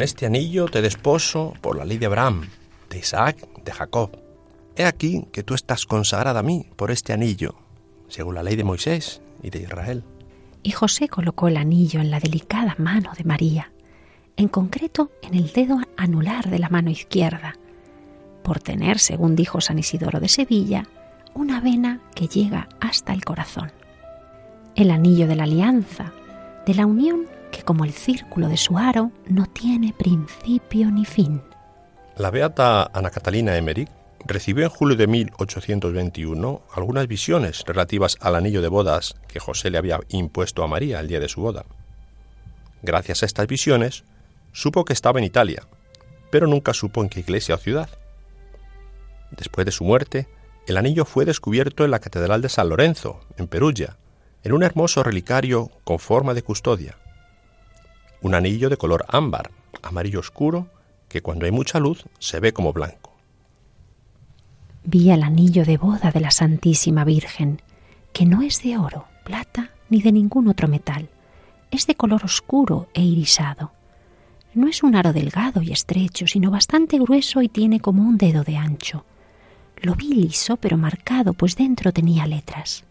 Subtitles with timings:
[0.00, 2.48] Este anillo te desposo por la ley de Abraham,
[2.88, 4.16] de Isaac, de Jacob.
[4.76, 7.56] He aquí que tú estás consagrada a mí por este anillo,
[8.06, 10.04] según la ley de Moisés y de Israel.
[10.62, 13.72] Y José colocó el anillo en la delicada mano de María,
[14.36, 17.56] en concreto en el dedo anular de la mano izquierda,
[18.44, 20.86] por tener, según dijo San Isidoro de Sevilla,
[21.34, 23.72] una vena que llega hasta el corazón.
[24.76, 26.12] El anillo de la alianza,
[26.66, 27.26] de la unión
[27.64, 31.42] como el círculo de su aro no tiene principio ni fin.
[32.16, 33.88] La beata Ana Catalina Emmerich
[34.24, 39.78] recibió en julio de 1821 algunas visiones relativas al anillo de bodas que José le
[39.78, 41.64] había impuesto a María el día de su boda.
[42.82, 44.04] Gracias a estas visiones,
[44.52, 45.62] supo que estaba en Italia,
[46.30, 47.88] pero nunca supo en qué iglesia o ciudad.
[49.30, 50.28] Después de su muerte,
[50.66, 53.96] el anillo fue descubierto en la Catedral de San Lorenzo, en Perugia,
[54.42, 56.96] en un hermoso relicario con forma de custodia
[58.22, 59.50] un anillo de color ámbar,
[59.82, 60.68] amarillo oscuro,
[61.08, 63.16] que cuando hay mucha luz se ve como blanco.
[64.84, 67.60] Vi el anillo de boda de la Santísima Virgen,
[68.12, 71.08] que no es de oro, plata ni de ningún otro metal,
[71.70, 73.72] es de color oscuro e irisado.
[74.54, 78.42] No es un aro delgado y estrecho, sino bastante grueso y tiene como un dedo
[78.44, 79.04] de ancho.
[79.76, 82.84] Lo vi liso pero marcado, pues dentro tenía letras.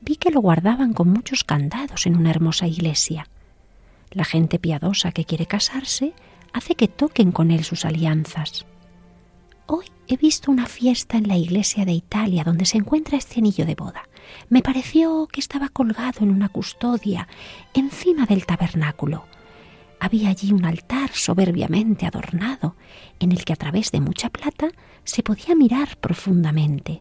[0.00, 3.28] Vi que lo guardaban con muchos candados en una hermosa iglesia.
[4.12, 6.12] La gente piadosa que quiere casarse
[6.52, 8.66] hace que toquen con él sus alianzas.
[9.66, 13.64] Hoy he visto una fiesta en la iglesia de Italia donde se encuentra este anillo
[13.64, 14.08] de boda.
[14.50, 17.26] Me pareció que estaba colgado en una custodia
[17.72, 19.24] encima del tabernáculo.
[19.98, 22.76] Había allí un altar soberbiamente adornado
[23.18, 24.68] en el que a través de mucha plata
[25.04, 27.00] se podía mirar profundamente.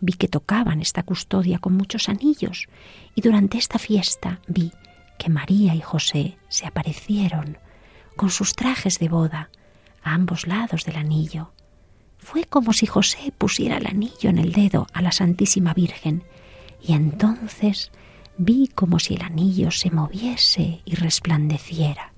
[0.00, 2.68] Vi que tocaban esta custodia con muchos anillos
[3.14, 4.72] y durante esta fiesta vi
[5.20, 7.58] que María y José se aparecieron
[8.16, 9.50] con sus trajes de boda
[10.02, 11.52] a ambos lados del anillo.
[12.16, 16.24] Fue como si José pusiera el anillo en el dedo a la Santísima Virgen
[16.82, 17.92] y entonces
[18.38, 22.14] vi como si el anillo se moviese y resplandeciera.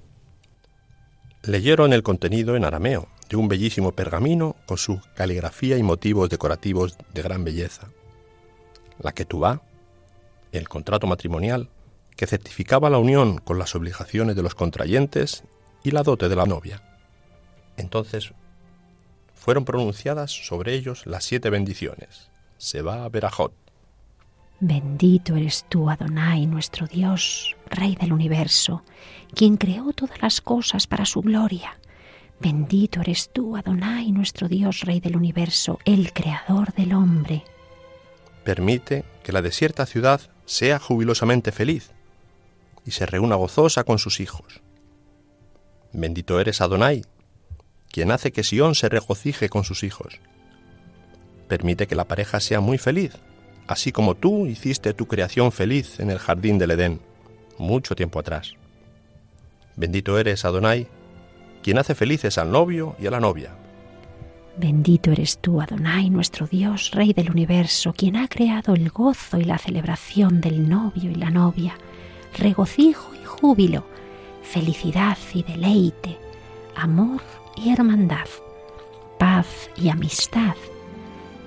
[1.43, 6.97] Leyeron el contenido en arameo de un bellísimo pergamino con su caligrafía y motivos decorativos
[7.13, 7.89] de gran belleza.
[9.01, 9.61] La va,
[10.53, 11.69] el contrato matrimonial,
[12.23, 15.43] que certificaba la unión con las obligaciones de los contrayentes
[15.83, 16.81] y la dote de la novia.
[17.77, 18.33] Entonces
[19.35, 22.31] fueron pronunciadas sobre ellos las siete bendiciones.
[22.59, 23.53] Se va a Berajot.
[24.61, 28.85] Bendito eres tú, Adonai, nuestro Dios, Rey del universo,
[29.35, 31.77] quien creó todas las cosas para su gloria.
[32.39, 37.43] Bendito eres tú, Adonai, nuestro Dios, Rey del universo, el Creador del hombre.
[38.45, 41.91] Permite que la desierta ciudad sea jubilosamente feliz
[42.85, 44.61] y se reúna gozosa con sus hijos.
[45.93, 47.05] Bendito eres Adonai,
[47.91, 50.21] quien hace que Sión se regocije con sus hijos.
[51.49, 53.13] Permite que la pareja sea muy feliz,
[53.69, 57.01] así como tú hiciste tu creación feliz en el jardín del Edén,
[57.59, 58.55] mucho tiempo atrás.
[59.77, 60.89] Bendito eres Adonai,
[61.63, 63.51] quien hace felices al novio y a la novia.
[64.57, 69.45] Bendito eres tú, Adonai, nuestro Dios, Rey del universo, quien ha creado el gozo y
[69.45, 71.75] la celebración del novio y la novia
[72.35, 73.85] regocijo y júbilo,
[74.43, 76.19] felicidad y deleite,
[76.77, 77.23] amor
[77.57, 78.27] y hermandad,
[79.19, 80.55] paz y amistad.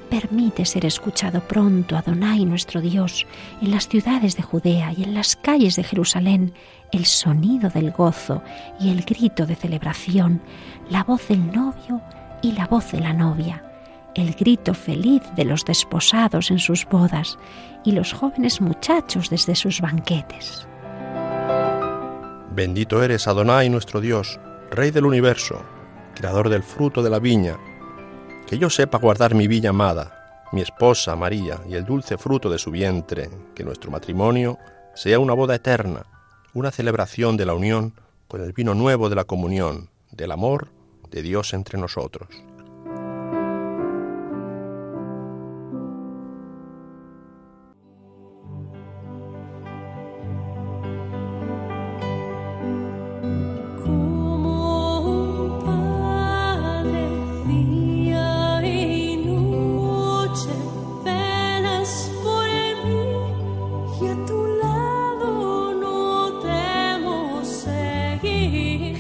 [0.09, 3.25] Permite ser escuchado pronto, Adonai nuestro Dios,
[3.61, 6.53] en las ciudades de Judea y en las calles de Jerusalén,
[6.91, 8.43] el sonido del gozo
[8.79, 10.41] y el grito de celebración,
[10.89, 12.01] la voz del novio
[12.41, 13.63] y la voz de la novia,
[14.13, 17.37] el grito feliz de los desposados en sus bodas
[17.83, 20.67] y los jóvenes muchachos desde sus banquetes.
[22.55, 24.39] Bendito eres, Adonai, nuestro Dios,
[24.71, 25.61] Rey del universo,
[26.15, 27.57] Creador del fruto de la viña.
[28.47, 32.57] Que yo sepa guardar mi viña amada, mi esposa María y el dulce fruto de
[32.57, 34.57] su vientre, que nuestro matrimonio
[34.93, 36.05] sea una boda eterna,
[36.53, 37.93] una celebración de la unión
[38.29, 40.69] con el vino nuevo de la comunión, del amor
[41.11, 42.29] de Dios entre nosotros.